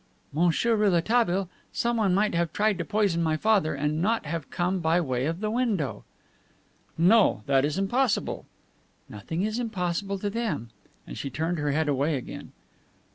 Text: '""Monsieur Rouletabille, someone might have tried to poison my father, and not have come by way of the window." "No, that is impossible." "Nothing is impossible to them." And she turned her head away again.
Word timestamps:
'""Monsieur 0.33 0.75
Rouletabille, 0.75 1.47
someone 1.71 2.15
might 2.15 2.33
have 2.33 2.51
tried 2.51 2.79
to 2.79 2.83
poison 2.83 3.21
my 3.21 3.37
father, 3.37 3.75
and 3.75 4.01
not 4.01 4.25
have 4.25 4.49
come 4.49 4.79
by 4.79 4.99
way 4.99 5.27
of 5.27 5.41
the 5.41 5.51
window." 5.51 6.03
"No, 6.97 7.43
that 7.45 7.63
is 7.63 7.77
impossible." 7.77 8.47
"Nothing 9.07 9.43
is 9.43 9.59
impossible 9.59 10.17
to 10.17 10.31
them." 10.31 10.71
And 11.05 11.19
she 11.19 11.29
turned 11.29 11.59
her 11.59 11.71
head 11.71 11.87
away 11.87 12.15
again. 12.15 12.51